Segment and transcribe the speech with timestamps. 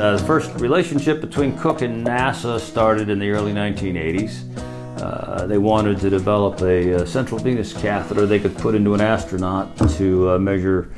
[0.00, 4.98] Uh, the first relationship between Cook and NASA started in the early 1980s.
[4.98, 9.02] Uh, they wanted to develop a, a, central venous catheter they could put into an
[9.02, 10.90] astronaut to uh, measure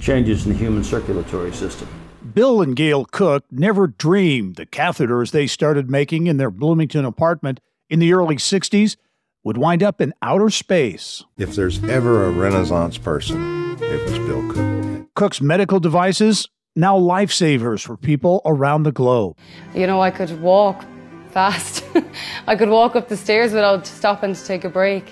[0.00, 1.86] changes in the human circulatory system.
[2.34, 7.60] Bill and Gayle Cook never dreamed the catheters they started making in their Bloomington apartment
[7.88, 8.96] in the early 60s
[9.44, 11.22] would wind up in outer space.
[11.36, 15.14] If there's ever a Renaissance person, it was Bill Cook.
[15.14, 16.48] Cook's medical devices
[16.78, 19.36] now lifesavers for people around the globe.
[19.74, 20.84] You know, I could walk
[21.30, 21.84] fast.
[22.46, 25.08] I could walk up the stairs without stopping to take a break.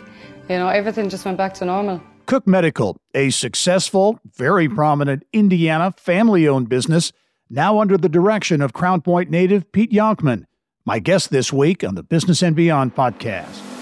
[0.48, 2.00] You know, everything just went back to normal.
[2.26, 7.12] Cook Medical, a successful, very prominent Indiana family owned business,
[7.50, 10.44] now under the direction of Crown Point native Pete Yonkman,
[10.84, 13.75] my guest this week on the Business and Beyond podcast.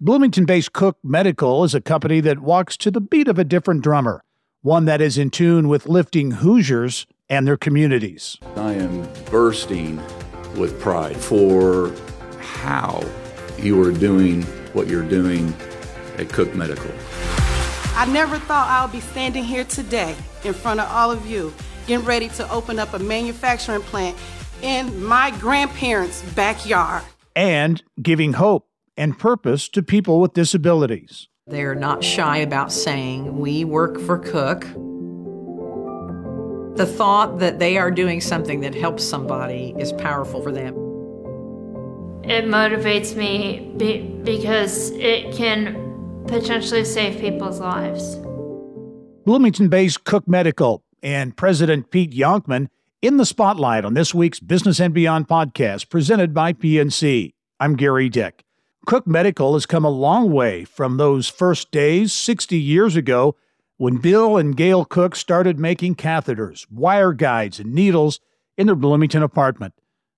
[0.00, 3.82] Bloomington based Cook Medical is a company that walks to the beat of a different
[3.82, 4.22] drummer,
[4.62, 8.36] one that is in tune with lifting Hoosiers and their communities.
[8.54, 10.00] I am bursting
[10.54, 11.92] with pride for
[12.38, 13.04] how
[13.58, 15.52] you are doing what you're doing
[16.16, 16.92] at Cook Medical.
[17.96, 21.52] I never thought I would be standing here today in front of all of you,
[21.88, 24.16] getting ready to open up a manufacturing plant
[24.62, 27.02] in my grandparents' backyard.
[27.34, 28.67] And giving hope
[28.98, 31.28] and purpose to people with disabilities.
[31.46, 34.62] They're not shy about saying, We work for Cook.
[36.76, 40.74] The thought that they are doing something that helps somebody is powerful for them.
[42.24, 48.16] It motivates me be- because it can potentially save people's lives.
[49.24, 52.68] Bloomington based Cook Medical and President Pete Yonkman
[53.00, 57.32] in the spotlight on this week's Business and Beyond podcast presented by PNC.
[57.60, 58.44] I'm Gerry Dick.
[58.88, 63.36] Cook Medical has come a long way from those first days 60 years ago
[63.76, 68.18] when Bill and Gayle Cook started making catheters, wire guides, and needles
[68.56, 69.74] in their Bloomington apartment.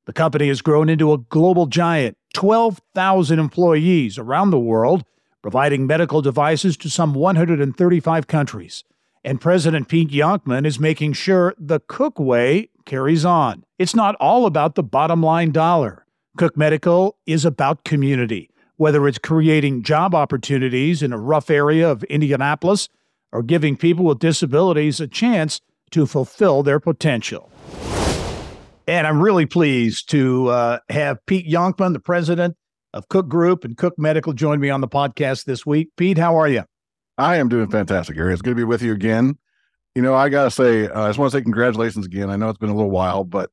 [0.06, 5.04] The company has grown into a global giant, 12,000 employees around the world,
[5.42, 8.84] providing medical devices to some 135 countries.
[9.24, 13.64] And President Pete Yonkman is making sure the Cook way carries on.
[13.80, 16.06] It's not all about the bottom line dollar.
[16.36, 18.49] Cook Medical is about community
[18.80, 22.88] whether it's creating job opportunities in a rough area of Indianapolis
[23.30, 25.60] or giving people with disabilities a chance
[25.90, 27.52] to fulfill their potential.
[28.86, 32.56] And I'm really pleased to uh, have Pete Yonkman, the president
[32.94, 35.90] of Cook Group and Cook Medical, join me on the podcast this week.
[35.98, 36.64] Pete, how are you?
[37.18, 38.32] I am doing fantastic, Gary.
[38.32, 39.36] It's good to be with you again.
[39.94, 42.30] You know, I got to say, uh, I just want to say congratulations again.
[42.30, 43.50] I know it's been a little while, but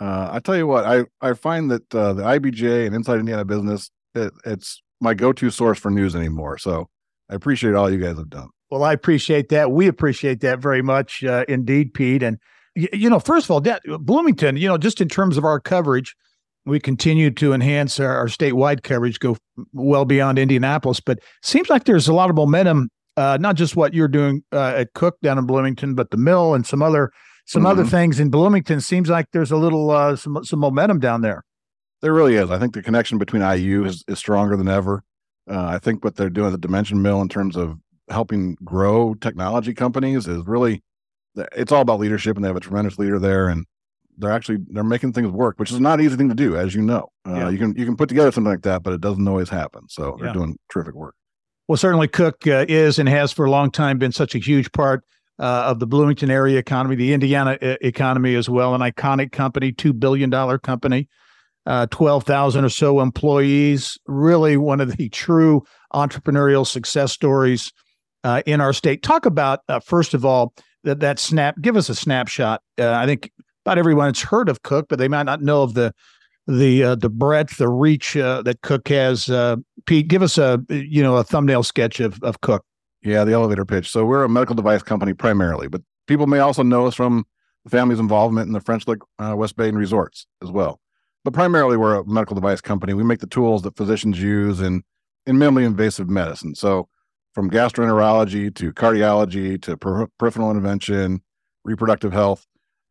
[0.00, 3.44] uh, I tell you what, I, I find that uh, the IBJ and Inside Indiana
[3.44, 6.58] Business it, it's my go-to source for news anymore.
[6.58, 6.88] So
[7.28, 8.48] I appreciate all you guys have done.
[8.70, 9.70] Well, I appreciate that.
[9.72, 12.22] We appreciate that very much, uh, indeed, Pete.
[12.22, 12.38] And
[12.74, 16.16] you know, first of all, that, Bloomington, you know, just in terms of our coverage,
[16.64, 19.36] we continue to enhance our, our statewide coverage, go
[19.72, 21.00] well beyond Indianapolis.
[21.00, 24.74] But seems like there's a lot of momentum, uh, not just what you're doing uh,
[24.76, 27.10] at Cook down in Bloomington, but the mill and some other
[27.44, 27.72] some mm-hmm.
[27.72, 28.80] other things in Bloomington.
[28.80, 31.42] Seems like there's a little uh, some some momentum down there.
[32.02, 32.50] There really is.
[32.50, 35.04] I think the connection between IU is, is stronger than ever.
[35.48, 37.78] Uh, I think what they're doing at the Dimension Mill in terms of
[38.10, 40.82] helping grow technology companies is really
[41.34, 43.64] it's all about leadership, and they have a tremendous leader there, and
[44.18, 46.74] they're actually they're making things work, which is not an easy thing to do, as
[46.74, 47.08] you know.
[47.26, 47.48] Uh, yeah.
[47.48, 49.88] You can you can put together something like that, but it doesn't always happen.
[49.88, 50.32] So they're yeah.
[50.34, 51.14] doing terrific work.
[51.68, 54.70] Well, certainly Cook uh, is and has for a long time been such a huge
[54.72, 55.04] part
[55.38, 58.74] uh, of the Bloomington area economy, the Indiana uh, economy as well.
[58.74, 61.08] An iconic company, two billion dollar company
[61.66, 63.98] uh, 12,000 or so employees.
[64.06, 65.62] Really one of the true
[65.94, 67.72] entrepreneurial success stories
[68.24, 69.02] uh, in our state.
[69.02, 70.52] Talk about, uh, first of all,
[70.84, 72.62] that, that snap, give us a snapshot.
[72.78, 73.30] Uh, I think
[73.64, 75.94] about everyone has heard of Cook, but they might not know of the
[76.48, 79.30] the uh, the breadth, the reach uh, that Cook has.
[79.86, 82.64] Pete, give us a you know a thumbnail sketch of of Cook.
[83.00, 83.88] Yeah, the elevator pitch.
[83.88, 87.24] So we're a medical device company primarily, but people may also know us from
[87.62, 90.80] the family's involvement in the French Lick West Baden resorts as well
[91.24, 92.94] but primarily we're a medical device company.
[92.94, 94.82] We make the tools that physicians use in
[95.26, 96.54] in minimally invasive medicine.
[96.54, 96.88] So
[97.32, 101.22] from gastroenterology to cardiology to per- peripheral intervention,
[101.64, 102.46] reproductive health.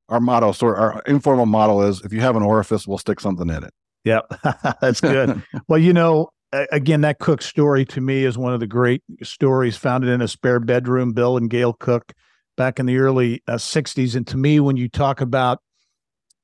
[0.09, 3.49] Our motto, sort our informal model is if you have an orifice, we'll stick something
[3.49, 3.73] in it.
[4.03, 4.21] Yeah,
[4.81, 5.41] that's good.
[5.67, 6.31] well, you know,
[6.71, 10.27] again, that Cook story to me is one of the great stories founded in a
[10.27, 11.13] spare bedroom.
[11.13, 12.13] Bill and Gayle Cook
[12.57, 14.15] back in the early uh, 60s.
[14.15, 15.59] And to me, when you talk about,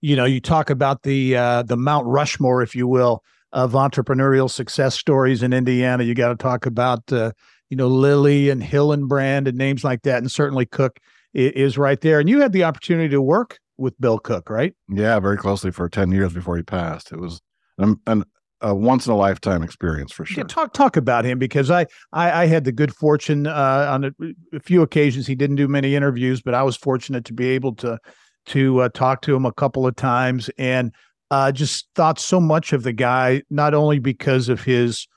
[0.02, 3.24] you know, you talk about the uh, the Mount Rushmore, if you will,
[3.54, 7.32] of entrepreneurial success stories in Indiana, you got to talk about, uh,
[7.70, 10.18] you know, Lilly and Hillenbrand and names like that.
[10.20, 11.00] And certainly Cook
[11.34, 12.20] is, is right there.
[12.20, 14.74] And you had the opportunity to work with Bill Cook, right?
[14.90, 17.12] Yeah, very closely for 10 years before he passed.
[17.12, 17.42] It was
[17.78, 18.26] an, an
[18.60, 20.42] a once in a lifetime experience for sure.
[20.42, 24.06] Yeah, talk talk about him because I I, I had the good fortune uh, on
[24.06, 24.12] a,
[24.56, 25.28] a, few occasions.
[25.28, 28.00] He didn't do many interviews, but I was fortunate to be able to
[28.48, 30.92] to uh, talk to him a couple of times and
[31.32, 35.08] uh, just thought so much of the guy, not only because of his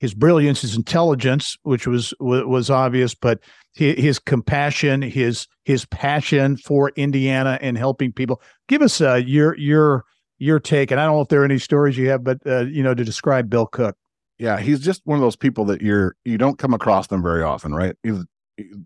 [0.00, 3.40] his brilliance, his intelligence, which was was obvious, but
[3.72, 8.42] his, his compassion, his his passion for Indiana and helping people.
[8.68, 10.04] Give us uh, your your
[10.38, 12.64] your take, and I don't know if there are any stories you have, but uh,
[12.64, 13.96] you know, to describe Bill Cook.
[14.38, 17.42] Yeah, he's just one of those people that you're you don't come across them very
[17.42, 17.96] often, right?
[18.02, 18.24] He's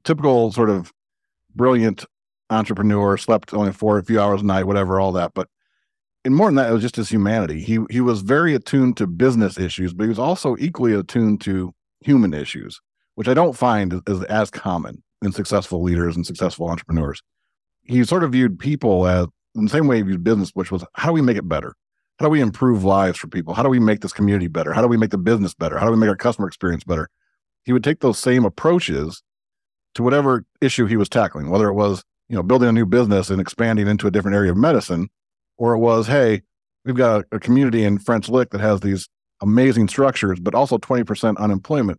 [0.05, 0.93] typical sort of
[1.55, 2.05] brilliant
[2.51, 5.33] entrepreneur, slept only for a few hours a night, whatever, all that.
[5.35, 5.49] But
[6.25, 7.61] and more than that, it was just his humanity.
[7.61, 11.73] He he was very attuned to business issues, but he was also equally attuned to
[12.01, 12.81] human issues,
[13.15, 17.23] which I don't find as common in successful leaders and successful entrepreneurs.
[17.83, 20.85] He sort of viewed people as in the same way he viewed business, which was
[20.95, 21.75] how do we make it better?
[22.19, 23.55] How do we improve lives for people?
[23.55, 24.73] How do we make this community better?
[24.73, 25.79] How do we make the business better?
[25.79, 27.09] How do we make our customer experience better?
[27.65, 29.23] He would take those same approaches
[29.95, 33.31] to whatever issue he was tackling, whether it was, you know, building a new business
[33.31, 35.09] and expanding into a different area of medicine,
[35.57, 36.43] or it was, hey,
[36.85, 39.09] we've got a, community in French Lick that has these
[39.41, 41.99] amazing structures, but also 20% unemployment.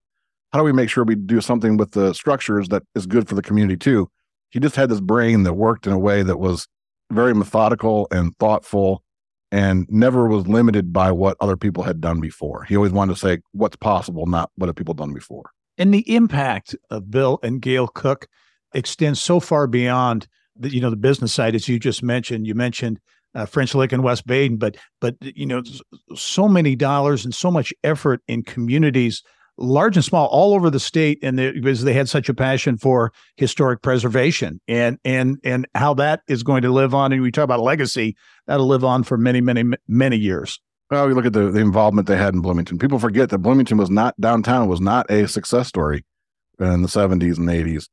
[0.51, 3.35] How do we make sure we do something with the structures that is good for
[3.35, 4.09] the community too?
[4.49, 6.67] He just had this brain that worked in a way that was
[7.11, 9.03] very methodical and thoughtful
[9.51, 12.63] and never was limited by what other people had done before.
[12.63, 15.51] He always wanted to say what's possible, not what have people done before.
[15.77, 18.27] And the impact of Bill and Gayle Cook
[18.73, 22.47] extends so far beyond the, you know, the business side, as you just mentioned.
[22.47, 22.99] You mentioned
[23.35, 25.63] uh, French Lick and West Baden, but but you know,
[26.15, 29.23] so many dollars and so much effort in communities
[29.59, 32.77] large and small all over the state and they, because they had such a passion
[32.77, 37.11] for historic preservation and and and how that is going to live on.
[37.11, 38.15] And we talk about legacy
[38.47, 40.59] that'll live on for many many many years.
[40.89, 42.79] Well we look at the, the involvement they had in bloomington.
[42.79, 46.05] People forget that bloomington was not downtown was not a success story
[46.59, 47.87] in the 70s and 80s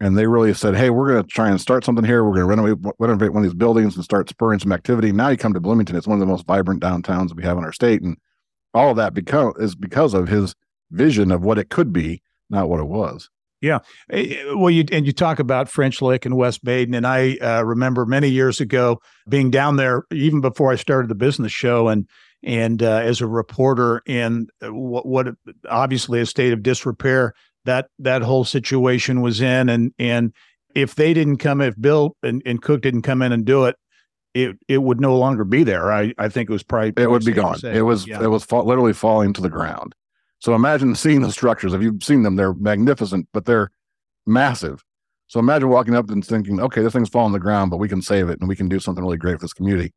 [0.00, 2.40] and they really said hey we're going to try and start something here we're going
[2.40, 5.54] to renovate renovate one of these buildings and start spurring some activity now you come
[5.54, 8.16] to bloomington it's one of the most vibrant downtowns we have in our state and
[8.74, 10.54] all of that become is because of his
[10.90, 13.30] vision of what it could be, not what it was.
[13.60, 13.78] Yeah.
[14.10, 17.36] Eh, eh, well, you and you talk about French Lick and West Baden, and I
[17.36, 21.88] uh, remember many years ago being down there, even before I started the business show,
[21.88, 22.06] and
[22.42, 25.28] and uh, as a reporter, in what, what
[25.66, 27.32] obviously a state of disrepair
[27.64, 30.32] that that whole situation was in, and and
[30.74, 33.76] if they didn't come, if Bill and, and Cook didn't come in and do it,
[34.34, 35.92] it it would no longer be there.
[35.92, 37.58] I I think it was probably it would be gone.
[37.62, 38.22] It was yeah.
[38.22, 39.94] it was fa- literally falling to the ground.
[40.40, 41.72] So imagine seeing the structures.
[41.72, 43.70] If you've seen them, they're magnificent, but they're
[44.26, 44.84] massive.
[45.26, 47.88] So imagine walking up and thinking, okay, this thing's falling to the ground, but we
[47.88, 49.92] can save it and we can do something really great for this community.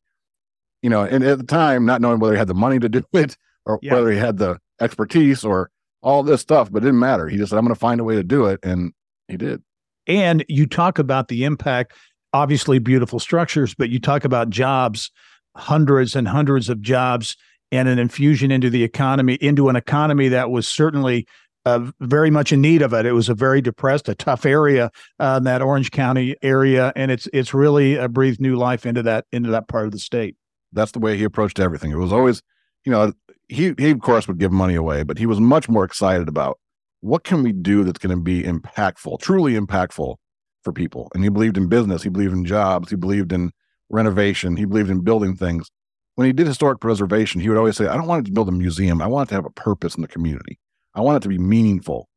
[0.81, 3.03] You know, and at the time, not knowing whether he had the money to do
[3.13, 3.35] it
[3.65, 3.93] or yeah.
[3.93, 5.69] whether he had the expertise or
[6.01, 7.27] all this stuff, but it didn't matter.
[7.27, 8.59] He just said, I'm going to find a way to do it.
[8.63, 8.93] And
[9.27, 9.61] he did.
[10.07, 11.93] And you talk about the impact,
[12.33, 15.11] obviously beautiful structures, but you talk about jobs,
[15.55, 17.35] hundreds and hundreds of jobs
[17.71, 21.27] and an infusion into the economy, into an economy that was certainly
[21.65, 23.05] uh, very much in need of it.
[23.05, 24.89] It was a very depressed, a tough area,
[25.19, 29.25] uh, that Orange County area, and it's it's really uh, breathed new life into that
[29.33, 30.37] into that part of the state.
[30.71, 31.91] That's the way he approached everything.
[31.91, 32.41] It was always,
[32.85, 33.13] you know,
[33.47, 36.59] he he of course would give money away, but he was much more excited about
[37.01, 40.15] what can we do that's going to be impactful, truly impactful
[40.63, 41.09] for people.
[41.13, 43.51] And he believed in business, he believed in jobs, he believed in
[43.89, 45.69] renovation, he believed in building things
[46.17, 48.51] when he did historic preservation, he would always say, I don't want to build a
[48.51, 49.03] museum.
[49.03, 50.57] I want it to have a purpose in the community.
[50.95, 52.09] I want it to be meaningful.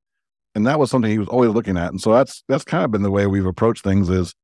[0.54, 1.90] And that was something he was always looking at.
[1.90, 4.34] And so that's that's kind of been the way we've approached things is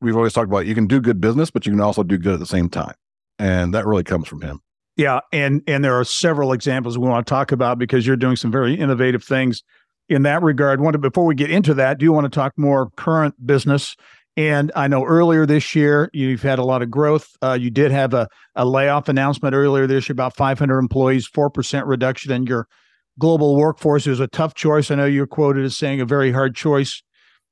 [0.00, 2.34] we've always talked about you can do good business, but you can also do good
[2.34, 2.94] at the same time.
[3.38, 4.58] And that really comes from him.
[5.00, 5.20] Yeah.
[5.32, 8.52] And and there are several examples we want to talk about because you're doing some
[8.52, 9.62] very innovative things
[10.10, 10.78] in that regard.
[10.82, 13.96] Want to before we get into that, do you want to talk more current business
[14.36, 17.30] and I know earlier this year you've had a lot of growth.
[17.40, 21.82] Uh, you did have a, a layoff announcement earlier this year, about 500 employees, 4%
[21.86, 22.68] reduction in your
[23.18, 24.06] global workforce.
[24.06, 24.90] It was a tough choice.
[24.90, 27.02] I know you're quoted as saying a very hard choice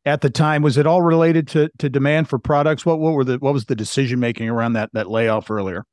[0.05, 0.61] at the time.
[0.61, 2.85] Was it all related to to demand for products?
[2.85, 5.87] What what were the what was the decision making around that that layoff earlier?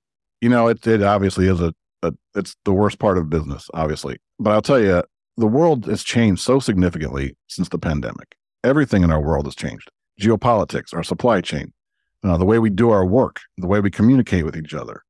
[0.46, 1.74] You know, it it obviously is a,
[2.04, 4.18] a it's the worst part of business, obviously.
[4.38, 5.02] But I'll tell you,
[5.38, 8.36] the world has changed so significantly since the pandemic.
[8.64, 9.90] Everything in our world has changed
[10.22, 11.74] geopolitics, our supply chain,
[12.24, 15.02] uh, the way we do our work, the way we communicate with each other.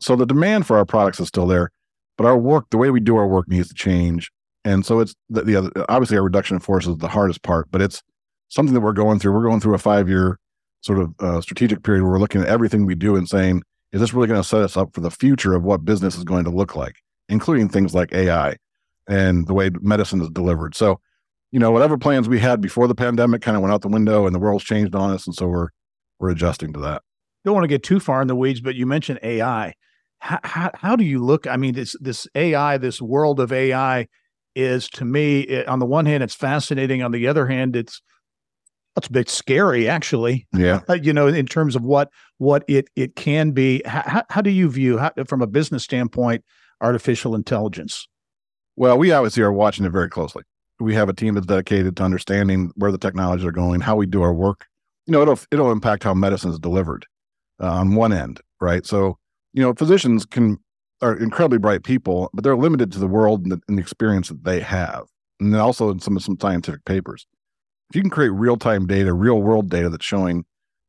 [0.00, 1.70] So the demand for our products is still there,
[2.18, 4.32] but our work, the way we do our work, needs to change.
[4.64, 7.68] And so it's the, the other, obviously our reduction in force is the hardest part,
[7.70, 8.02] but it's
[8.48, 9.34] something that we're going through.
[9.34, 10.40] We're going through a five year
[10.80, 14.00] sort of uh, strategic period where we're looking at everything we do and saying, is
[14.00, 16.44] this really going to set us up for the future of what business is going
[16.44, 16.96] to look like,
[17.28, 18.56] including things like AI
[19.08, 20.74] and the way medicine is delivered.
[20.76, 21.00] So,
[21.50, 24.26] you know, whatever plans we had before the pandemic kind of went out the window
[24.26, 25.26] and the world's changed on us.
[25.26, 25.68] And so we're,
[26.18, 27.02] we're adjusting to that.
[27.44, 29.74] Don't want to get too far in the weeds, but you mentioned AI.
[30.18, 31.46] How, how, how do you look?
[31.46, 34.06] I mean, this, this AI, this world of AI
[34.54, 37.02] is to me, it, on the one hand, it's fascinating.
[37.02, 38.02] On the other hand, it's,
[38.96, 40.80] it's a bit scary actually yeah.
[41.02, 43.82] you know in terms of what what it it can be.
[43.84, 46.44] How, how do you view how, from a business standpoint
[46.80, 48.08] artificial intelligence?
[48.76, 50.42] Well we obviously are watching it very closely.
[50.80, 54.06] We have a team that's dedicated to understanding where the technologies are going how we
[54.06, 54.66] do our work.
[55.06, 57.06] You know it'll it'll impact how medicine is delivered
[57.60, 58.84] uh, on one end right?
[58.84, 59.18] So
[59.52, 60.58] you know physicians can
[61.02, 64.28] are incredibly bright people but they're limited to the world and the, and the experience
[64.28, 65.04] that they have.
[65.38, 67.26] And also in some some scientific papers
[67.90, 70.44] if you can create real time data, real world data that's showing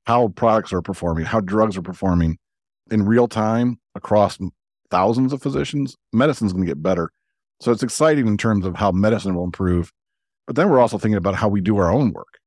[0.06, 2.38] how products are performing, how drugs are performing
[2.92, 4.38] in real time across
[4.92, 7.12] thousands of physicians, medicine's going to get better.
[7.60, 9.92] So it's exciting in terms of how medicine will improve.
[10.46, 12.40] But then we're also thinking about how we do our own work.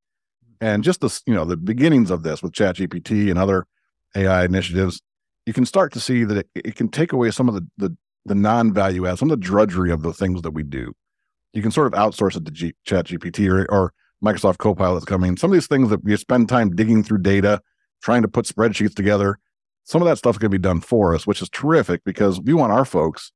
[0.61, 3.66] And just the, you know, the beginnings of this with ChatGPT and other
[4.14, 5.00] AI initiatives,
[5.46, 7.96] you can start to see that it, it can take away some of the, the,
[8.25, 10.92] the non-value add, some of the drudgery of the things that we do.
[11.52, 13.92] You can sort of outsource it to G, ChatGPT or, or
[14.24, 15.36] Microsoft Copilot's coming.
[15.36, 17.60] Some of these things that you spend time digging through data,
[18.02, 19.38] trying to put spreadsheets together,
[19.84, 22.72] some of that stuff can be done for us, which is terrific because we want
[22.72, 23.32] our folks.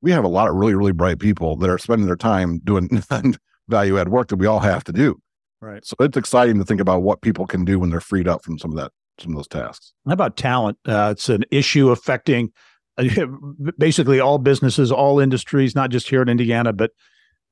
[0.00, 3.02] We have a lot of really, really bright people that are spending their time doing
[3.68, 5.20] value add work that we all have to do.
[5.60, 5.84] Right.
[5.84, 8.58] So it's exciting to think about what people can do when they're freed up from
[8.58, 9.92] some of that, some of those tasks.
[10.06, 10.78] How about talent?
[10.86, 12.52] Uh, it's an issue affecting
[13.78, 16.92] basically all businesses, all industries, not just here in Indiana, but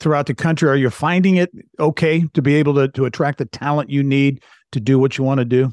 [0.00, 0.68] throughout the country.
[0.68, 4.42] Are you finding it okay to be able to, to attract the talent you need
[4.72, 5.70] to do what you want to do?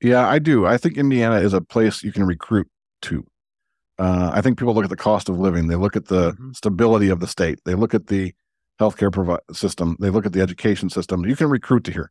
[0.00, 0.66] Yeah, I do.
[0.66, 2.68] I think Indiana is a place you can recruit
[3.02, 3.24] to.
[3.98, 5.68] Uh, I think people look at the cost of living.
[5.68, 6.52] They look at the mm-hmm.
[6.52, 7.60] stability of the state.
[7.64, 8.34] They look at the
[8.80, 9.96] healthcare provi- system.
[10.00, 11.24] They look at the education system.
[11.24, 12.10] You can recruit to here.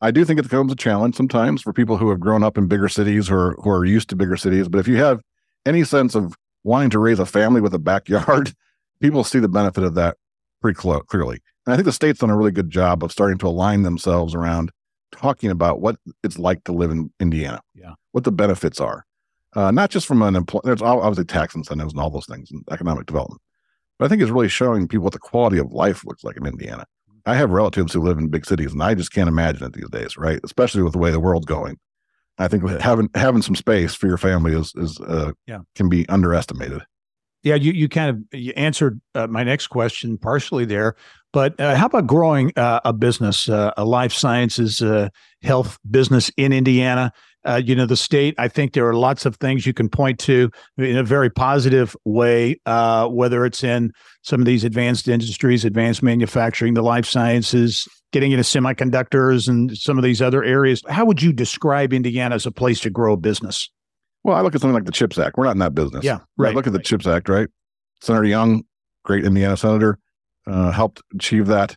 [0.00, 2.68] I do think it becomes a challenge sometimes for people who have grown up in
[2.68, 4.68] bigger cities or who are used to bigger cities.
[4.68, 5.20] But if you have
[5.66, 8.54] any sense of wanting to raise a family with a backyard,
[9.00, 10.16] people see the benefit of that
[10.60, 11.40] pretty cl- clearly.
[11.66, 14.34] And I think the state's done a really good job of starting to align themselves
[14.34, 14.70] around
[15.12, 17.60] talking about what it's like to live in Indiana.
[17.74, 17.94] Yeah.
[18.12, 19.04] What the benefits are.
[19.54, 22.62] Uh, not just from an employment, there's obviously tax incentives and all those things and
[22.70, 23.40] economic development.
[23.98, 26.46] But I think it's really showing people what the quality of life looks like in
[26.46, 26.84] Indiana.
[27.26, 29.90] I have relatives who live in big cities and I just can't imagine it these
[29.90, 30.40] days, right?
[30.44, 31.78] Especially with the way the world's going.
[32.38, 35.58] I think having having some space for your family is is uh, yeah.
[35.74, 36.82] can be underestimated.
[37.42, 40.96] Yeah, you you kind of you answered uh, my next question partially there,
[41.32, 45.08] but uh, how about growing uh, a business, uh, a life sciences uh,
[45.42, 47.12] health business in Indiana?
[47.46, 48.34] Uh, you know, the state.
[48.38, 51.96] I think there are lots of things you can point to in a very positive
[52.04, 53.92] way, whether it's in
[54.22, 59.96] some of these advanced industries, advanced manufacturing, the life sciences, getting into semiconductors, and some
[59.96, 60.82] of these other areas.
[60.88, 63.70] How would you describe Indiana as a place to grow a business?
[64.28, 65.38] Well, I look at something like the CHIPS Act.
[65.38, 66.04] We're not in that business.
[66.04, 66.50] Yeah, right.
[66.50, 67.48] I look at the CHIPS Act, right?
[68.02, 68.62] Senator Young,
[69.02, 69.98] great Indiana senator,
[70.46, 71.76] uh, helped achieve that.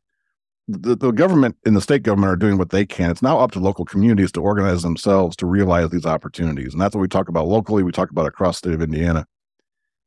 [0.68, 3.10] The, the government and the state government are doing what they can.
[3.10, 6.94] It's now up to local communities to organize themselves to realize these opportunities, and that's
[6.94, 7.84] what we talk about locally.
[7.84, 9.26] We talk about across the state of Indiana.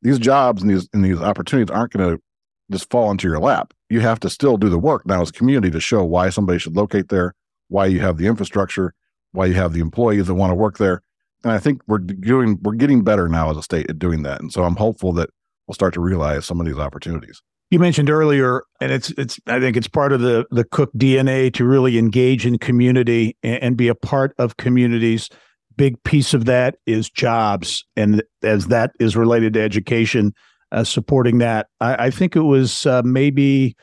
[0.03, 2.23] These jobs and these and these opportunities aren't going to
[2.71, 3.73] just fall into your lap.
[3.89, 6.59] You have to still do the work now as a community to show why somebody
[6.59, 7.35] should locate there,
[7.69, 8.93] why you have the infrastructure,
[9.33, 11.01] why you have the employees that want to work there
[11.45, 14.41] and I think we're doing we're getting better now as a state at doing that.
[14.41, 15.31] And so I'm hopeful that
[15.67, 17.43] we'll start to realize some of these opportunities.
[17.71, 21.53] You mentioned earlier, and it's it's I think it's part of the the Cook DNA
[21.55, 25.29] to really engage in community and, and be a part of communities.
[25.77, 30.33] Big piece of that is jobs, and as that is related to education,
[30.71, 31.67] uh, supporting that.
[31.81, 33.75] I, I, think it was uh, maybe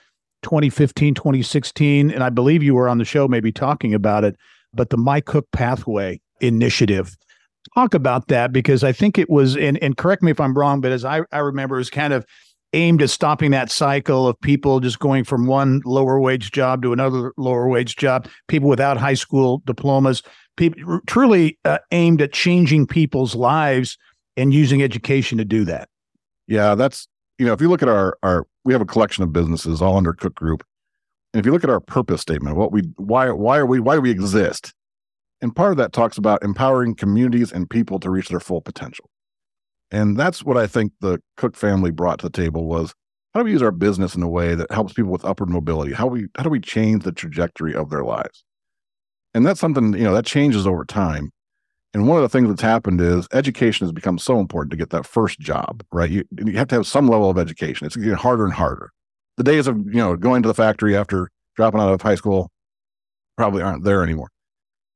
[0.44, 4.38] 2015, 2016, and I believe you were on the show maybe talking about it.
[4.74, 7.18] But the My Cook Pathway initiative
[7.76, 10.82] talk about that because I think it was, and, and correct me if I'm wrong,
[10.82, 12.26] but as I, I remember, it was kind of
[12.74, 16.94] aimed at stopping that cycle of people just going from one lower wage job to
[16.94, 20.24] another lower wage job, people without high school diplomas,
[20.58, 23.98] people truly uh, aimed at changing people's lives
[24.38, 25.90] and using education to do that.
[26.48, 29.34] Yeah, that's, you know, if you look at our, our, we have a collection of
[29.34, 30.64] businesses all under Cook Group.
[31.34, 33.96] And if you look at our purpose statement, what we, why, why are we, why
[33.96, 34.74] do we exist?
[35.42, 39.10] And part of that talks about empowering communities and people to reach their full potential.
[39.90, 42.94] And that's what I think the Cook family brought to the table was
[43.34, 45.94] how do we use our business in a way that helps people with upward mobility?
[45.94, 48.44] How we how do we change the trajectory of their lives?
[49.34, 51.32] And that's something, you know, that changes over time.
[51.94, 54.92] And one of the things that's happened is education has become so important to get
[54.92, 56.10] that first job, right?
[56.10, 57.86] You, you have to have some level of education.
[57.86, 58.92] It's getting harder and harder.
[59.38, 62.50] The days of, you know, going to the factory after dropping out of high school
[63.38, 64.30] probably aren't there anymore.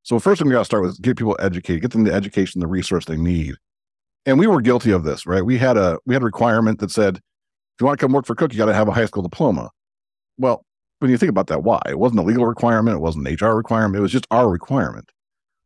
[0.05, 2.13] So first thing we got to start with is get people educated, get them the
[2.13, 3.55] education, the resource they need.
[4.27, 5.43] And we were guilty of this, right?
[5.43, 8.27] We had a we had a requirement that said, if you want to come work
[8.27, 9.71] for Cook, you got to have a high school diploma.
[10.37, 10.63] Well,
[10.99, 11.81] when you think about that, why?
[11.89, 15.09] It wasn't a legal requirement, it wasn't an HR requirement, it was just our requirement.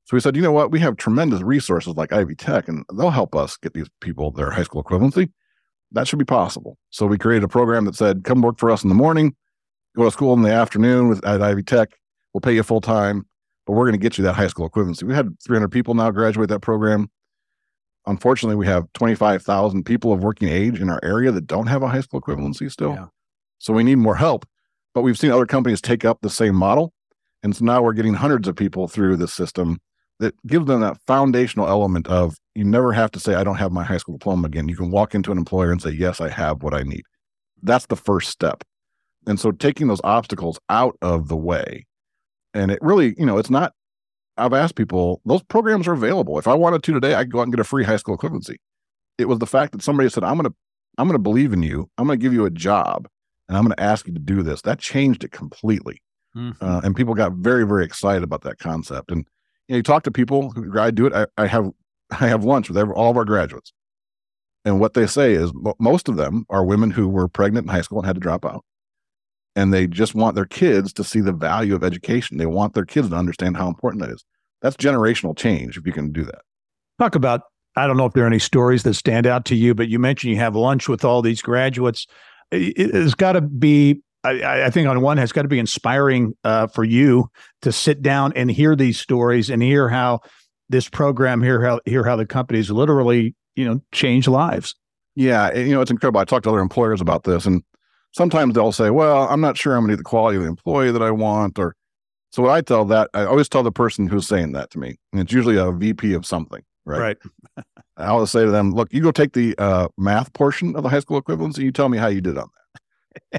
[0.05, 0.72] So we said, you know what?
[0.72, 4.51] We have tremendous resources like Ivy Tech, and they'll help us get these people their
[4.51, 5.31] high school equivalency.
[5.91, 6.77] That should be possible.
[6.91, 9.36] So we created a program that said, come work for us in the morning,
[9.98, 11.89] go to school in the afternoon with, at Ivy Tech.
[12.34, 13.27] We'll pay you full time,
[13.70, 15.04] but we're going to get you that high school equivalency.
[15.04, 17.08] We had 300 people now graduate that program.
[18.08, 21.88] Unfortunately, we have 25,000 people of working age in our area that don't have a
[21.88, 22.94] high school equivalency still.
[22.94, 23.06] Yeah.
[23.60, 24.48] So we need more help.
[24.96, 26.94] But we've seen other companies take up the same model.
[27.44, 29.78] And so now we're getting hundreds of people through the system
[30.18, 33.72] that gives them that foundational element of you never have to say, I don't have
[33.72, 34.68] my high school diploma again.
[34.68, 37.04] You can walk into an employer and say, Yes, I have what I need.
[37.62, 38.64] That's the first step.
[39.28, 41.86] And so taking those obstacles out of the way,
[42.53, 43.74] and it really, you know, it's not,
[44.38, 46.39] I've asked people, those programs are available.
[46.39, 48.18] If I wanted to today, I could go out and get a free high school
[48.18, 48.56] equivalency.
[49.18, 50.56] It was the fact that somebody said, I'm going to,
[50.98, 51.89] I'm going to believe in you.
[51.98, 53.08] I'm going to give you a job
[53.50, 54.62] and I'm going to ask you to do this.
[54.62, 56.01] That changed it completely.
[56.36, 56.63] Mm-hmm.
[56.63, 59.12] Uh, and people got very, very excited about that concept.
[59.12, 59.25] And
[59.68, 61.13] you, know, you talk to people who I do it.
[61.13, 61.72] I, I have
[62.12, 63.72] I have lunch with every, all of our graduates,
[64.65, 67.82] and what they say is most of them are women who were pregnant in high
[67.82, 68.65] school and had to drop out,
[69.60, 72.38] and they just want their kids to see the value of education.
[72.38, 74.24] They want their kids to understand how important that is.
[74.62, 76.42] That's generational change if you can do that.
[76.98, 77.41] Talk about.
[77.76, 80.00] I don't know if there are any stories that stand out to you, but you
[80.00, 82.08] mentioned you have lunch with all these graduates.
[82.52, 86.34] It, has got to be I, I, think on one has got to be inspiring
[86.43, 87.30] uh, for you
[87.62, 90.22] to sit down and hear these stories and hear how
[90.67, 94.76] this program here how hear how the companies literally you know change lives.
[95.15, 96.19] Yeah, you know it's incredible.
[96.19, 97.63] I talked to other employers about this, and
[98.12, 100.50] sometimes they'll say, "Well, I'm not sure I'm going to get the quality of the
[100.50, 101.76] employee that I want," or
[102.32, 102.43] so.
[102.43, 105.22] What I tell that I always tell the person who's saying that to me, and
[105.22, 107.00] it's usually a VP of something, right?
[107.00, 107.65] Right.
[107.98, 110.89] I always say to them, "Look, you go take the uh, math portion of the
[110.89, 111.58] high school equivalency.
[111.58, 112.60] And you tell me how you did on that."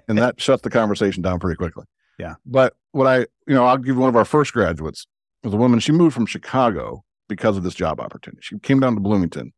[0.09, 1.85] and that shuts the conversation down pretty quickly.
[2.19, 2.35] Yeah.
[2.45, 5.07] But what I, you know, I'll give one of our first graduates
[5.43, 5.81] was a woman.
[5.81, 8.41] She moved from Chicago because of this job opportunity.
[8.43, 9.53] She came down to Bloomington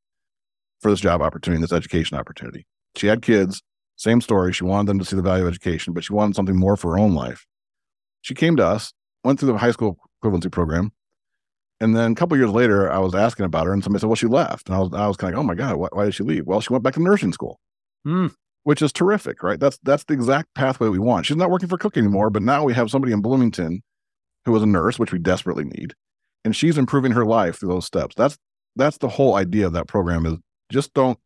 [0.80, 2.66] for this job opportunity, this education opportunity.
[2.96, 3.62] She had kids,
[4.02, 4.52] same story.
[4.52, 6.92] She wanted them to see the value of education, but she wanted something more for
[6.92, 7.46] her own life.
[8.20, 8.92] She came to us,
[9.24, 10.92] went through the high school equivalency program.
[11.80, 14.16] And then a couple years later, I was asking about her, and somebody said, "Well,
[14.16, 16.04] she left." And I was, I was kind of, like, "Oh my god, why, why
[16.04, 17.58] did she leave?" Well, she went back to nursing school.
[18.04, 18.28] Hmm
[18.64, 19.58] which is terrific, right?
[19.58, 21.26] That's that's the exact pathway we want.
[21.26, 23.82] She's not working for Cook anymore, but now we have somebody in Bloomington
[24.44, 25.94] who is a nurse, which we desperately need,
[26.44, 28.14] and she's improving her life through those steps.
[28.14, 28.38] That's
[28.76, 30.34] that's the whole idea of that program is
[30.70, 31.18] just don't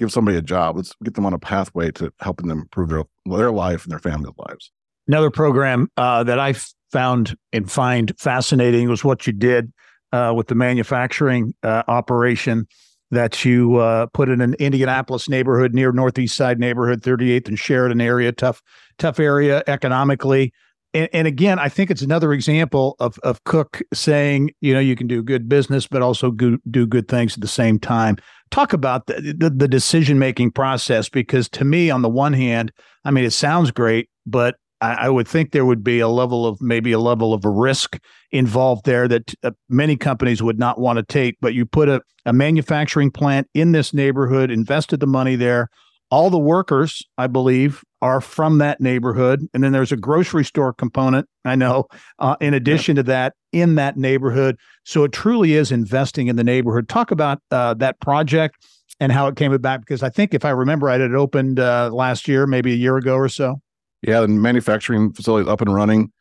[0.00, 0.76] give somebody a job.
[0.76, 4.00] Let's get them on a pathway to helping them improve their their life and their
[4.00, 4.72] family's lives.
[5.06, 6.54] Another program uh, that I
[6.90, 9.72] found and find fascinating was what you did
[10.12, 12.66] uh, with the manufacturing uh, operation
[13.12, 18.00] that you uh, put in an Indianapolis neighborhood near Northeast Side neighborhood, 38th and Sheridan
[18.00, 18.62] area, tough,
[18.98, 20.52] tough area economically.
[20.92, 24.96] And, and, again, I think it's another example of of Cook saying, you know, you
[24.96, 28.16] can do good business, but also go, do good things at the same time.
[28.50, 32.72] Talk about the, the, the decision making process, because to me, on the one hand,
[33.04, 36.46] I mean, it sounds great, but I, I would think there would be a level
[36.46, 37.98] of maybe a level of risk
[38.32, 41.36] involved there that uh, many companies would not want to take.
[41.40, 45.68] But you put a, a manufacturing plant in this neighborhood, invested the money there.
[46.10, 49.48] All the workers, I believe, are from that neighborhood.
[49.54, 51.86] And then there's a grocery store component, I know,
[52.18, 53.02] uh, in addition yeah.
[53.02, 54.56] to that, in that neighborhood.
[54.84, 56.88] So it truly is investing in the neighborhood.
[56.88, 58.56] Talk about uh, that project
[58.98, 61.90] and how it came about, because I think if I remember right, it opened uh,
[61.92, 63.60] last year, maybe a year ago or so.
[64.02, 66.12] Yeah, the manufacturing facility is up and running.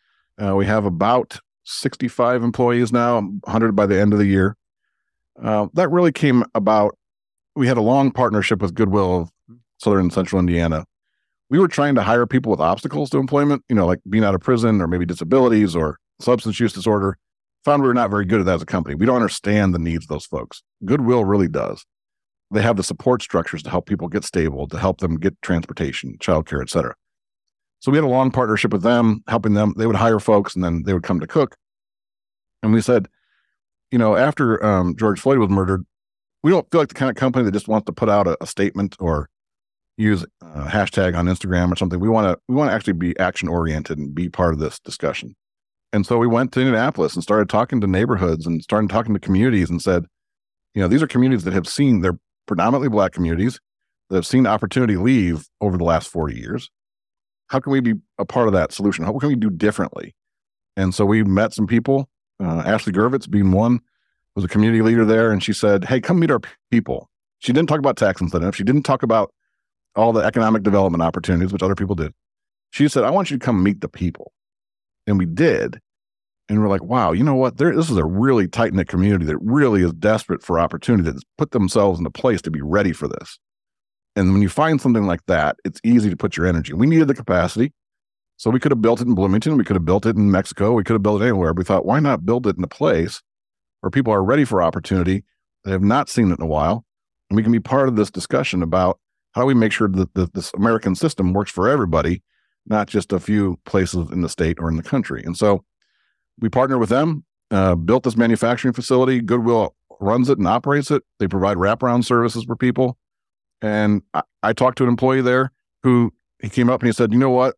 [0.42, 4.56] Uh, we have about 65 employees now, 100 by the end of the year.
[5.42, 6.98] Uh, that really came about.
[7.56, 9.32] We had a long partnership with Goodwill of
[9.80, 10.86] Southern and Central Indiana.
[11.50, 14.36] We were trying to hire people with obstacles to employment, you know, like being out
[14.36, 17.18] of prison or maybe disabilities or substance use disorder.
[17.66, 18.96] Found we were not very good at that as a company.
[18.96, 20.64] We don't understand the needs of those folks.
[20.86, 21.86] Goodwill really does.
[22.52, 26.18] They have the support structures to help people get stable, to help them get transportation,
[26.20, 26.96] childcare, et cetera.
[27.80, 29.74] So we had a long partnership with them, helping them.
[29.78, 31.58] They would hire folks and then they would come to cook.
[32.64, 33.08] And we said,
[33.92, 35.86] you know, after um, George Floyd was murdered,
[36.44, 38.38] we don't feel like the kind of company that just wants to put out a,
[38.42, 39.30] a statement or
[40.00, 42.00] use a hashtag on Instagram or something.
[42.00, 44.80] We want to we want to actually be action oriented and be part of this
[44.80, 45.36] discussion.
[45.92, 49.20] And so we went to Indianapolis and started talking to neighborhoods and started talking to
[49.20, 50.06] communities and said,
[50.74, 53.60] you know, these are communities that have seen they're predominantly black communities
[54.10, 56.70] that have seen opportunity leave over the last 40 years.
[57.48, 59.04] How can we be a part of that solution?
[59.04, 60.16] How can we do differently?
[60.78, 62.08] And so we met some people.
[62.42, 63.80] Uh, Ashley Gurvitz being one
[64.36, 66.40] was a community leader there, and she said, "Hey, come meet our
[66.72, 67.10] people."
[67.40, 68.56] She didn't talk about tax incentive.
[68.56, 69.34] She didn't talk about
[70.00, 72.14] all the economic development opportunities, which other people did.
[72.72, 74.32] She said, "I want you to come meet the people,"
[75.06, 75.80] and we did.
[76.48, 77.58] And we're like, "Wow, you know what?
[77.58, 81.04] This is a really tight knit community that really is desperate for opportunity.
[81.04, 83.38] That's put themselves in a place to be ready for this."
[84.16, 86.74] And when you find something like that, it's easy to put your energy.
[86.74, 87.74] We needed the capacity.
[88.38, 89.58] So we could have built it in Bloomington.
[89.58, 90.72] We could have built it in Mexico.
[90.74, 91.54] We could have built it anywhere.
[91.54, 93.22] We thought, why not build it in a place
[93.82, 95.24] where people are ready for opportunity?
[95.66, 96.86] They have not seen it in a while.
[97.30, 99.00] And we can be part of this discussion about
[99.34, 102.24] how do we make sure that the, this American system works for everybody,
[102.66, 105.24] not just a few places in the state or in the country.
[105.24, 105.64] And so
[106.40, 109.22] we partnered with them, uh, built this manufacturing facility.
[109.22, 111.04] Goodwill runs it and operates it.
[111.20, 112.98] They provide wraparound services for people.
[113.62, 115.52] And I, I talked to an employee there
[115.84, 117.56] who he came up and he said, you know what?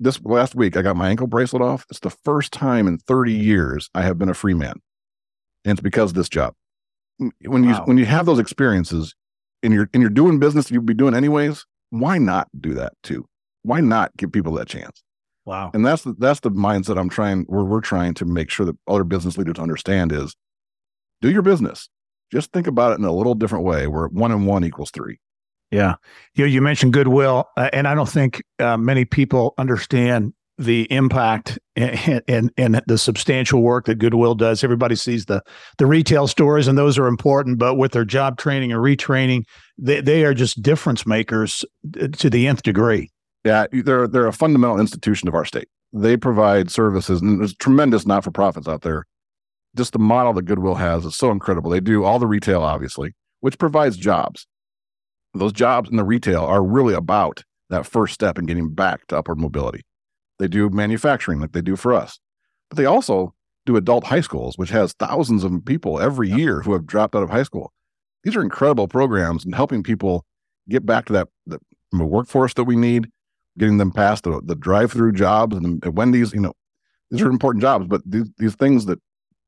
[0.00, 1.84] this last week I got my ankle bracelet off.
[1.90, 4.80] It's the first time in 30 years I have been a free man.
[5.64, 6.54] And it's because of this job.
[7.18, 7.84] When you wow.
[7.84, 9.14] when you have those experiences
[9.62, 13.26] and you're and you're doing business you'd be doing anyways, why not do that too?
[13.62, 15.02] Why not give people that chance?
[15.44, 15.70] Wow.
[15.74, 18.76] And that's the, that's the mindset I'm trying where we're trying to make sure that
[18.86, 20.36] other business leaders understand is
[21.20, 21.88] do your business.
[22.32, 25.18] Just think about it in a little different way where one and one equals three.
[25.70, 25.94] Yeah.
[26.34, 31.58] You, you mentioned goodwill, uh, and I don't think uh, many people understand the impact
[31.76, 34.62] and, and, and the substantial work that Goodwill does.
[34.62, 35.42] Everybody sees the
[35.78, 37.58] the retail stores, and those are important.
[37.58, 39.44] But with their job training and retraining,
[39.78, 41.64] they, they are just difference makers
[42.00, 43.10] uh, to the nth degree.
[43.44, 45.68] Yeah, they're they're a fundamental institution of our state.
[45.92, 49.06] They provide services, and there's tremendous not for profits out there.
[49.76, 51.70] Just the model that Goodwill has is so incredible.
[51.70, 54.46] They do all the retail, obviously, which provides jobs
[55.34, 59.18] those jobs in the retail are really about that first step in getting back to
[59.18, 59.82] upward mobility.
[60.40, 62.18] They do manufacturing like they do for us,
[62.70, 63.34] but they also
[63.66, 67.22] do adult high schools, which has thousands of people every year who have dropped out
[67.22, 67.72] of high school.
[68.24, 70.24] These are incredible programs and helping people
[70.68, 71.60] get back to that the,
[71.92, 73.10] workforce that we need,
[73.58, 76.32] getting them past the, the drive-through jobs and Wendy's.
[76.32, 76.54] You know,
[77.10, 78.98] these are important jobs, but these, these things that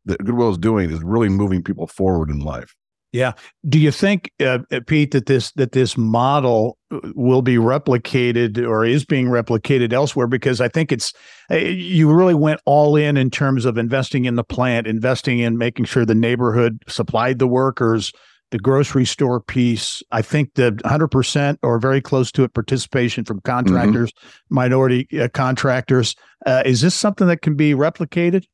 [0.05, 2.75] that Goodwill is doing is really moving people forward in life.
[3.13, 3.33] Yeah.
[3.69, 8.57] Do you think, uh, uh, Pete, that this that this model uh, will be replicated
[8.67, 10.27] or is being replicated elsewhere?
[10.27, 11.13] Because I think it's
[11.51, 15.59] uh, you really went all in in terms of investing in the plant, investing in
[15.59, 18.13] making sure the neighborhood supplied the workers,
[18.51, 20.03] the grocery store piece.
[20.11, 23.53] I think the 100% or very close to it participation from mm-hmm.
[23.53, 24.55] contractors, mm-hmm.
[24.55, 26.15] minority uh, contractors.
[26.47, 28.47] Uh, is this something that can be replicated?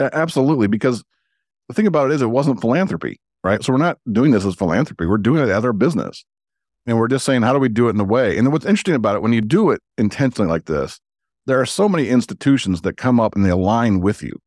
[0.00, 1.04] Absolutely, because
[1.68, 3.62] the thing about it is, it wasn't philanthropy right?
[3.62, 5.06] So we're not doing this as philanthropy.
[5.06, 6.24] We're doing it as our business.
[6.86, 8.36] And we're just saying, how do we do it in a way?
[8.38, 10.98] And what's interesting about it, when you do it intentionally like this,
[11.46, 14.40] there are so many institutions that come up and they align with you,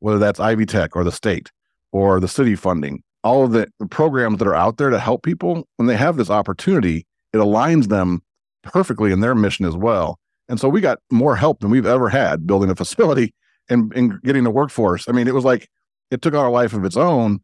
[0.00, 1.50] whether that's Ivy Tech or the state
[1.92, 5.66] or the city funding, all of the programs that are out there to help people.
[5.76, 8.22] When they have this opportunity, it aligns them
[8.62, 10.18] perfectly in their mission as well.
[10.48, 13.34] And so we got more help than we've ever had building a facility
[13.68, 15.08] and, and getting the workforce.
[15.08, 15.68] I mean, it was like
[16.10, 17.40] it took on a life of its own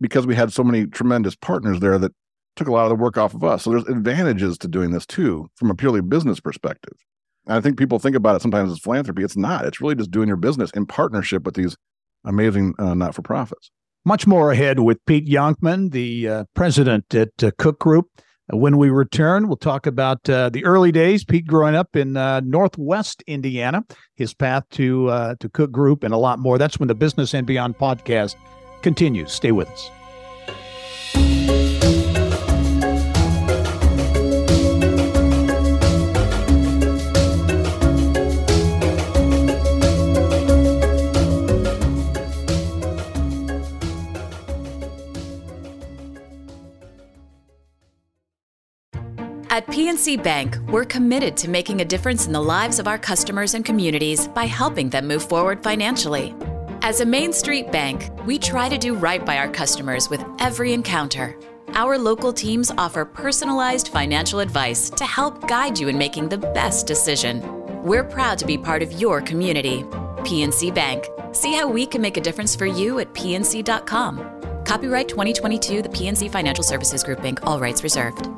[0.00, 2.12] because we had so many tremendous partners there that
[2.56, 3.62] took a lot of the work off of us.
[3.62, 6.94] So there's advantages to doing this too from a purely business perspective.
[7.46, 9.22] And I think people think about it sometimes as philanthropy.
[9.22, 9.64] It's not.
[9.64, 11.76] It's really just doing your business in partnership with these
[12.24, 13.70] amazing uh, not for profits.
[14.04, 18.06] Much more ahead with Pete Yonkman, the uh, president at uh, Cook Group.
[18.52, 22.16] Uh, when we return, we'll talk about uh, the early days, Pete growing up in
[22.16, 26.56] uh, Northwest Indiana, his path to to Cook Group, and a lot more.
[26.56, 28.36] That's when the Business and Beyond podcast
[28.86, 29.32] continues.
[29.32, 29.90] Stay with us.
[49.50, 53.54] At PNC Bank, we're committed to making a difference in the lives of our customers
[53.54, 56.36] and communities by helping them move forward financially.
[56.86, 60.72] As a Main Street bank, we try to do right by our customers with every
[60.72, 61.36] encounter.
[61.70, 66.86] Our local teams offer personalized financial advice to help guide you in making the best
[66.86, 67.42] decision.
[67.82, 69.82] We're proud to be part of your community.
[70.22, 74.64] PNC Bank, See how we can make a difference for you at pnc.com.
[74.64, 78.28] Copyright 2022, the PNC Financial Services Group, Inc., all rights reserved.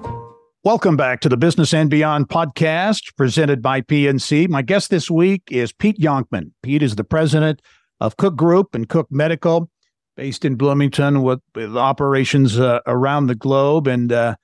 [0.64, 4.48] Welcome back to the Business and Beyond podcast presented by PNC.
[4.48, 6.50] My guest this week is Pete Yonkman.
[6.62, 7.62] Pete is the president
[8.00, 9.70] of Cook Group and Cook Medical,
[10.16, 13.87] based in Bloomington with, with operations uh, around the globe.
[13.87, 14.37] And uh,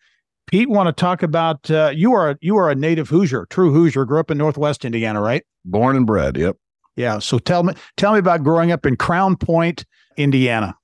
[0.46, 4.04] Pete, want to talk about uh, you are you are a native Hoosier, true Hoosier.
[4.04, 5.44] Grew up in Northwest Indiana, right?
[5.64, 6.36] Born and bred.
[6.36, 6.56] Yep.
[6.96, 7.18] Yeah.
[7.18, 9.84] So tell me tell me about growing up in Crown Point,
[10.16, 10.76] Indiana.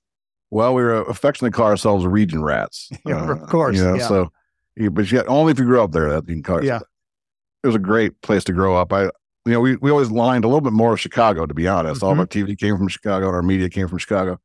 [0.51, 2.91] Well, we were affectionately call ourselves region rats.
[3.07, 3.77] Yeah, uh, of course.
[3.77, 4.09] You know, yeah.
[4.09, 4.33] so
[4.91, 6.81] but yet only if you grew up there that you can call Yeah.
[7.63, 8.93] It was a great place to grow up.
[8.93, 9.11] I
[9.47, 12.03] you know, we, we always lined a little bit more of Chicago, to be honest.
[12.03, 12.21] All of Mhm.
[12.21, 14.39] our TV came from Chicago and our media came from Chicago.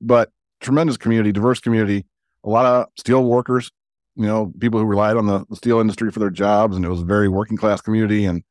[0.00, 2.04] But tremendous community, diverse community,
[2.44, 3.70] a lot of steel workers,
[4.16, 6.74] you know, people who relied on the, steel industry for their jobs.
[6.76, 8.42] And it was a very working class community and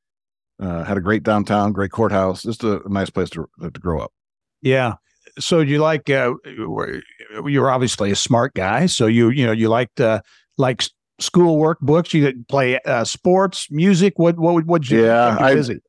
[0.61, 3.99] uh, had a great downtown, great courthouse, just a, a nice place to, to grow
[3.99, 4.11] up.
[4.61, 4.93] Yeah.
[5.37, 6.33] So you like uh,
[6.65, 7.01] were-
[7.45, 8.87] you're obviously a smart guy.
[8.87, 10.21] So you you know you liked uh,
[10.57, 12.13] like s- schoolwork, books.
[12.13, 14.17] You play uh, sports, music.
[14.17, 15.79] What what would what you Yeah, I- busy?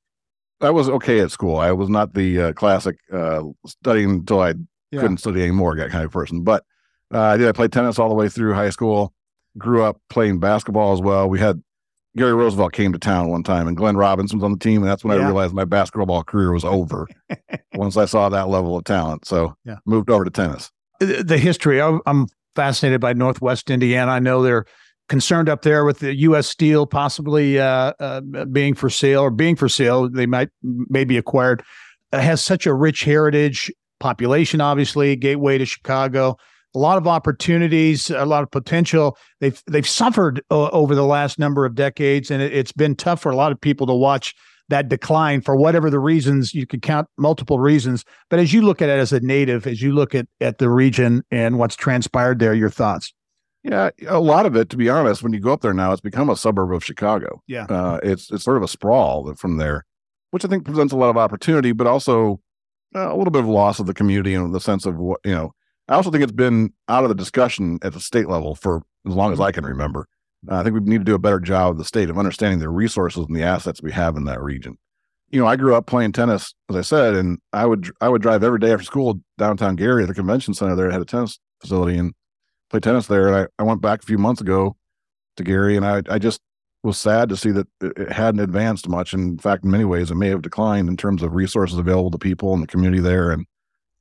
[0.61, 1.57] I was okay at school.
[1.57, 4.55] I was not the uh, classic uh, studying until I
[4.91, 5.01] Yeah.
[5.01, 6.43] couldn't study anymore that kind of person.
[6.43, 6.65] But
[7.15, 7.49] uh, I did.
[7.49, 9.13] I played tennis all the way through high school.
[9.59, 11.29] Grew up playing basketball as well.
[11.29, 11.63] We had
[12.17, 14.91] Gary Roosevelt came to town one time, and Glenn Robinson was on the team, and
[14.91, 17.07] that's when I realized my basketball career was over.
[17.75, 19.77] once I saw that level of talent, so Yeah.
[19.87, 20.71] moved over to tennis.
[21.01, 21.81] the history.
[21.81, 24.11] I'm fascinated by Northwest Indiana.
[24.11, 24.67] I know they're
[25.11, 26.47] concerned up there with the U.S.
[26.47, 30.09] Steel possibly uh, uh, being for sale or being for sale.
[30.09, 31.63] They might maybe acquired.
[32.13, 36.37] Has such a rich heritage, population, obviously, gateway to Chicago.
[36.75, 39.19] A lot of opportunities, a lot of potential.
[39.41, 43.21] They've they've suffered uh, over the last number of decades, and it, it's been tough
[43.21, 44.35] for a lot of people to watch
[44.69, 46.55] that decline for whatever the reasons.
[46.55, 49.83] You could count multiple reasons, but as you look at it as a native, as
[49.83, 53.13] you look at at the region and what's transpired there, your thoughts?
[53.63, 56.01] Yeah, a lot of it, to be honest, when you go up there now, it's
[56.01, 57.43] become a suburb of Chicago.
[57.47, 57.65] Yeah.
[57.65, 59.85] uh, it's it's sort of a sprawl from there,
[60.31, 62.41] which I think presents a lot of opportunity, but also
[62.95, 65.35] uh, a little bit of loss of the community and the sense of what you
[65.35, 65.53] know.
[65.89, 69.15] I also think it's been out of the discussion at the state level for as
[69.15, 70.07] long as I can remember.
[70.51, 72.61] Uh, I think we need to do a better job of the state of understanding
[72.61, 74.79] the resources and the assets we have in that region.
[75.31, 78.23] You know, I grew up playing tennis, as I said, and I would I would
[78.23, 81.39] drive every day after school downtown Gary, at the convention center there had a tennis
[81.61, 82.15] facility, and
[82.71, 83.27] play tennis there.
[83.29, 84.77] And I, I went back a few months ago
[85.37, 86.41] to Gary, and I, I just
[86.83, 89.13] was sad to see that it hadn't advanced much.
[89.13, 92.11] And in fact, in many ways, it may have declined in terms of resources available
[92.11, 93.31] to people and the community there.
[93.31, 93.45] And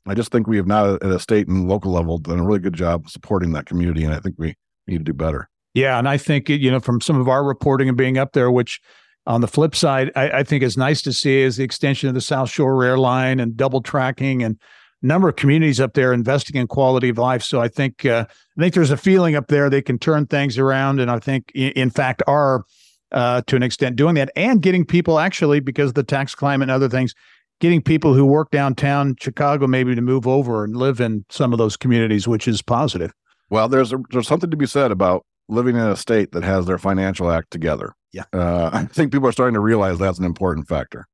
[0.07, 2.59] I just think we have not at a state and local level done a really
[2.59, 4.05] good job supporting that community.
[4.05, 4.55] And I think we
[4.87, 5.49] need to do better.
[5.73, 8.49] Yeah, and I think you know from some of our reporting and being up there,
[8.49, 8.81] which
[9.27, 12.15] on the flip side, I, I think is nice to see is the extension of
[12.15, 14.59] the South Shore Rail Line and double tracking and
[15.01, 17.43] number of communities up there investing in quality of life.
[17.43, 18.25] So I think uh,
[18.57, 21.51] I think there's a feeling up there they can turn things around, and I think
[21.53, 22.63] in fact are
[23.11, 26.65] uh, to an extent doing that and getting people actually because of the tax climate
[26.65, 27.13] and other things.
[27.59, 31.59] Getting people who work downtown Chicago maybe to move over and live in some of
[31.59, 33.11] those communities, which is positive.
[33.49, 36.67] Well, there's a, there's something to be said about living in a state that has
[36.67, 37.95] their financial act together.
[38.13, 38.23] Yeah.
[38.31, 41.07] Uh, I think people are starting to realize that's an important factor.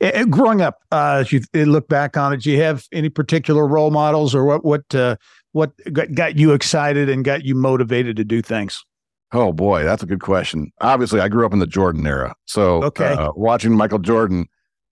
[0.00, 3.66] Eh, growing up, uh, as you look back on it, do you have any particular
[3.66, 5.16] role models, or what what uh,
[5.52, 8.84] what got, got you excited and got you motivated to do things?
[9.32, 10.72] Oh boy, that's a good question.
[10.80, 13.12] Obviously, I grew up in the Jordan era, so Okay.
[13.14, 14.46] uh, watching Michael Jordan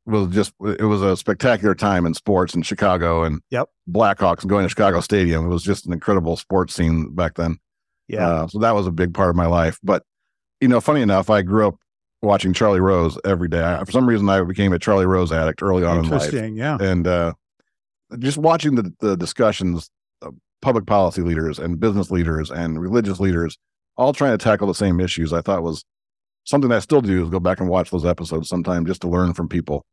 [0.06, 3.68] was just it was a spectacular time in sports in Chicago and Yep.
[3.90, 5.44] Blackhawks and going to Chicago Stadium.
[5.46, 7.58] It was just an incredible sports scene back then.
[8.08, 9.78] Yeah, Uh, so that was a big part of my life.
[9.82, 10.02] But
[10.60, 11.76] you know, funny enough, I grew up
[12.22, 13.62] watching Charlie Rose every day.
[13.62, 16.56] I, for some reason, I became a Charlie Rose addict early on in life interesting.
[16.56, 17.34] Yeah, and uh,
[18.18, 19.90] just watching the the discussions
[20.22, 23.58] of public policy leaders and business leaders and religious leaders
[23.96, 25.84] all trying to tackle the same issues i thought was
[26.44, 29.34] something i still do is go back and watch those episodes sometime just to learn
[29.34, 29.84] from people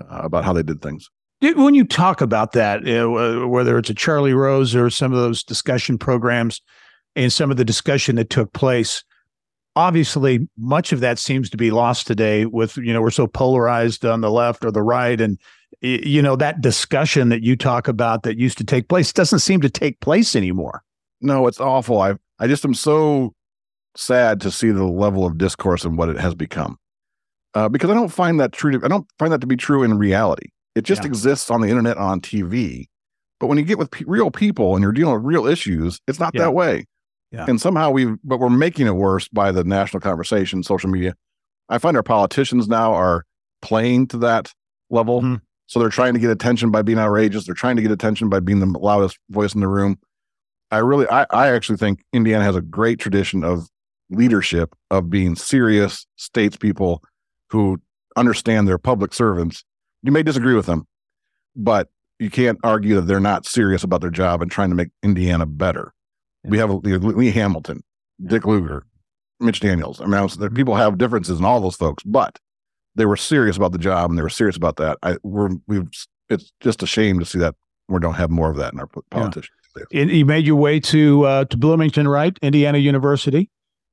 [0.00, 1.10] uh, about how they did things
[1.52, 5.42] when you talk about that, uh, whether it's a Charlie Rose or some of those
[5.42, 6.62] discussion programs,
[7.16, 9.04] and some of the discussion that took place,
[9.76, 12.46] obviously much of that seems to be lost today.
[12.46, 15.38] With you know we're so polarized on the left or the right, and
[15.80, 19.60] you know that discussion that you talk about that used to take place doesn't seem
[19.60, 20.82] to take place anymore.
[21.20, 23.34] no it's awful i i just am so
[23.96, 26.76] sad to see the level of discourse and what it has become
[27.54, 29.82] uh, because i don't find that true to, i don't find that to be true
[29.82, 31.08] in reality it just Yeah.
[31.08, 32.86] exists on the internet on tv
[33.40, 36.18] but when you get with pe- real people and you're dealing with real issues it's
[36.20, 36.42] not Yeah.
[36.42, 36.86] that way
[37.32, 37.46] Yeah.
[37.48, 41.14] and somehow we but we're making it worse by the national conversation social media
[41.68, 43.24] i find our politicians now are
[43.62, 44.52] playing to that
[44.90, 45.40] level Mhm.
[45.66, 47.46] So they're trying to get attention by being outrageous.
[47.46, 49.96] They're trying to get attention by being the loudest voice in the room.
[50.70, 53.66] I really, I, I actually think Indiana has a great tradition of
[54.10, 56.98] leadership, of being serious statespeople
[57.48, 57.80] who
[58.14, 59.64] understand their public servants.
[60.02, 60.86] You may disagree with them,
[61.56, 64.90] but you can't argue that they're not serious about their job and trying to make
[65.02, 65.94] Indiana better.
[66.44, 67.82] We have Lee Hamilton,
[68.24, 68.86] Dick Lugar,
[69.40, 70.00] Mitch Daniels.
[70.00, 72.38] I mean, was, people have differences in all those folks, but
[72.94, 74.98] they were serious about the job and they were serious about that.
[75.02, 75.88] I we're we've
[76.28, 77.54] it's just a shame to see that
[77.88, 79.50] we don't have more of that in our politicians.
[79.90, 80.04] Yeah.
[80.04, 82.38] you made your way to uh, to Bloomington, right?
[82.42, 83.50] Indiana University.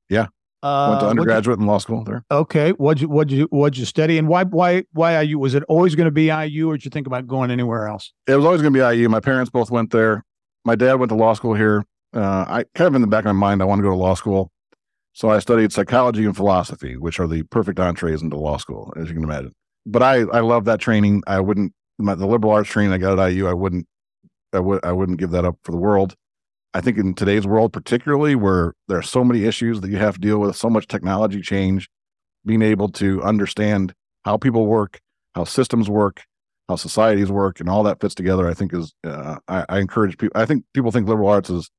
[0.09, 0.27] Yeah.
[0.63, 2.23] Uh, Went to undergraduate and law school there.
[2.29, 2.71] Okay.
[2.71, 5.39] What'd you what'd you what'd you study and why why why IU?
[5.39, 8.13] Was it always going to be IU or did you think about going anywhere else?
[8.27, 9.09] It was always going to be IU.
[9.09, 10.23] My parents both went there.
[10.63, 11.83] My dad went to law school here.
[12.13, 13.95] Uh, I kind of in the back of my mind, I want to go to
[13.95, 14.51] law school.
[15.13, 19.09] So I studied psychology and philosophy, which are the perfect entrees into law school, as
[19.09, 19.53] you can imagine.
[19.85, 21.23] But I I love that training.
[21.27, 23.47] I wouldn't my, the liberal arts training I got at IU.
[23.47, 23.87] I wouldn't
[24.53, 26.15] I would I wouldn't give that up for the world.
[26.73, 30.15] I think in today's world, particularly where there are so many issues that you have
[30.15, 31.89] to deal with, so much technology change,
[32.45, 33.93] being able to understand
[34.23, 35.01] how people work,
[35.35, 36.23] how systems work,
[36.69, 40.17] how societies work, and all that fits together, I think is uh, I, I, encourage
[40.17, 40.39] people.
[40.39, 41.69] I think people think liberal arts is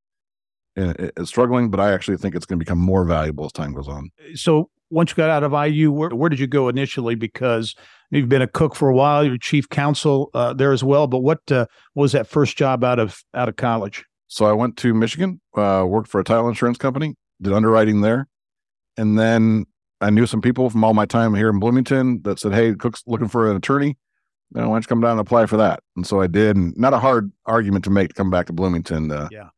[0.77, 3.89] is struggling, but I actually think it's going to become more valuable as time goes
[3.89, 4.11] on.
[4.35, 7.15] So once you got out of IU, where, where did you go initially?
[7.15, 7.75] Because
[8.11, 11.07] you've been a cook for a while, you're chief counsel uh, there as well.
[11.07, 14.05] But what, uh, what was that first job out of out of college?
[14.29, 18.29] So I went to Michigan, uh, worked for a title insurance company, did underwriting there,
[18.97, 19.67] and then
[20.01, 23.03] I knew some people from all my time here in Bloomington that said, "Hey, Cook's
[23.07, 23.99] looking for an attorney.
[24.51, 26.57] why don't you come down and apply for that?" And so I did.
[26.57, 29.11] And not a hard argument to make to come back to Bloomington.
[29.11, 29.49] Uh, yeah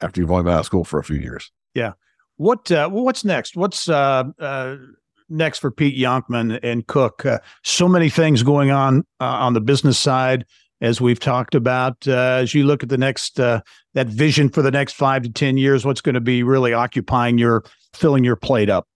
[0.00, 1.50] after you've only been out of school for a few years.
[1.74, 1.92] Yeah.
[2.36, 3.56] What uh, what's next?
[3.56, 4.76] What's uh, uh,
[5.28, 7.24] next for Pete Yonkman and Cook?
[7.24, 10.44] Uh, so many things going on uh, on the business side,
[10.82, 11.96] as we've talked about.
[12.06, 15.56] Uh, as you look at the next that vision for the next five to ten
[15.56, 18.86] years, what's going to be really occupying your filling your plate up?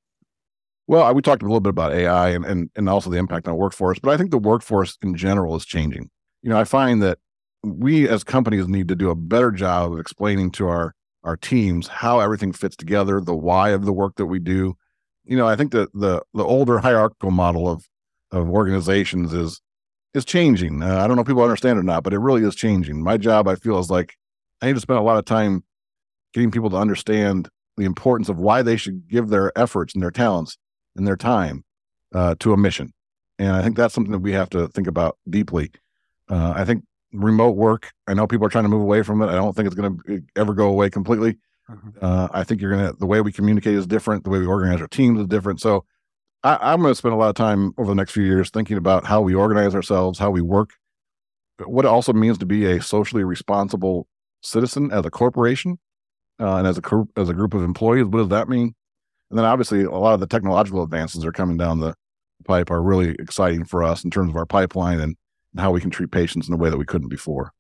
[0.87, 3.57] Well, we talked a little bit about AI and, and and also the impact on
[3.57, 6.11] workforce, but I think the workforce in general is changing.
[6.43, 7.19] You know, I find that
[7.63, 11.87] we as companies need to do a better job of explaining to our our teams
[11.87, 14.75] how everything fits together, the why of the work that we do.
[15.25, 17.87] You know, I think that the the older hierarchical model of
[18.31, 19.61] of organizations is
[20.15, 20.83] is changing.
[20.83, 23.03] Uh, I don't know if people understand it or not, but it really is changing.
[23.03, 24.17] My job, I feel, is like
[24.61, 25.65] I need to spend a lot of time
[26.33, 30.11] getting people to understand the importance of why they should give their efforts and their
[30.11, 30.59] talents
[30.97, 31.65] and their time
[32.15, 32.93] uh, to a mission.
[33.39, 35.71] And I think that's something that we have to think about deeply.
[36.29, 37.93] Uh, I think remote work.
[38.07, 39.29] I know people are trying to move away from it.
[39.29, 41.39] I don't think it's going to ever go away completely.
[41.71, 41.89] Mm-hmm.
[42.01, 44.25] Uh, I think you're going to, the way we communicate is different.
[44.25, 45.61] The way we organize our teams is different.
[45.61, 45.85] So
[46.43, 48.77] I, am going to spend a lot of time over the next few years thinking
[48.77, 50.71] about how we organize ourselves, how we work,
[51.65, 54.07] what it also means to be a socially responsible
[54.41, 55.79] citizen as a corporation
[56.41, 56.83] uh, and as a,
[57.17, 58.07] as a group of employees.
[58.07, 58.75] What does that mean?
[59.31, 61.95] And then obviously a lot of the technological advances are coming down the
[62.45, 65.17] pipe are really exciting for us in terms of our pipeline and
[65.53, 67.53] and how we can treat patients in a way that we couldn't before.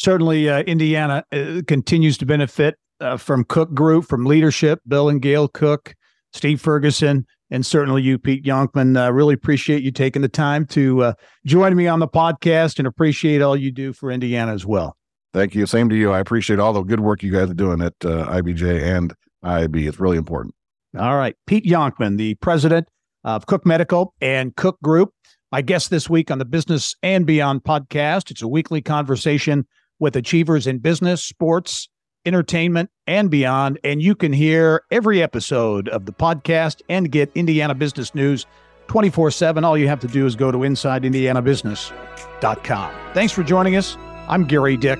[0.00, 5.22] Certainly, uh, Indiana uh, continues to benefit uh, from Cook Group, from leadership, Bill and
[5.22, 5.94] Gayle Cook,
[6.32, 8.96] Steve Ferguson, and certainly you, Pete Yonkman.
[8.96, 11.12] Uh, really appreciate you taking the time to uh,
[11.46, 14.96] join me on the podcast and appreciate all you do for Indiana as well.
[15.32, 15.66] Thank you.
[15.66, 16.12] Same to you.
[16.12, 19.86] I appreciate all the good work you guys are doing at uh, IBJ and IB.
[19.86, 20.54] It's really important.
[20.98, 21.36] All right.
[21.46, 22.88] Pete Yonkman, the president
[23.24, 25.12] of Cook Medical and Cook Group.
[25.54, 28.32] My guest this week on the Business and Beyond podcast.
[28.32, 29.68] It's a weekly conversation
[30.00, 31.88] with achievers in business, sports,
[32.26, 33.78] entertainment, and beyond.
[33.84, 38.46] And you can hear every episode of the podcast and get Indiana business news
[38.88, 39.62] 24 7.
[39.62, 42.94] All you have to do is go to InsideIndianaBusiness.com.
[43.14, 43.96] Thanks for joining us.
[44.26, 44.98] I'm Gerry Dick.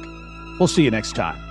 [0.61, 1.44] We'll see you next time.